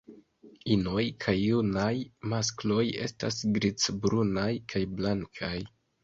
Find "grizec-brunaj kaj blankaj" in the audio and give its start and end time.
3.57-5.53